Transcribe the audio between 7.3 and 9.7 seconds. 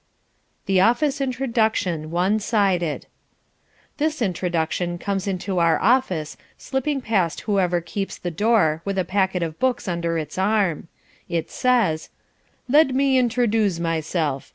whoever keeps the door with a packet of